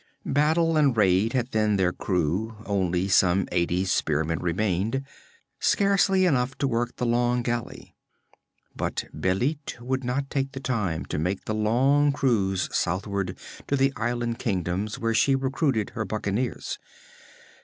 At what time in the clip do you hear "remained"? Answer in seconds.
4.39-5.03